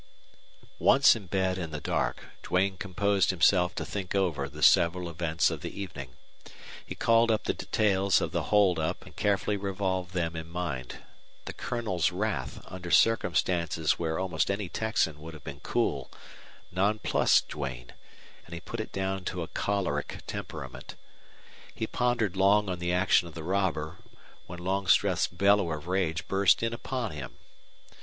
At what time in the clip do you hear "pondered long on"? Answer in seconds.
21.85-22.79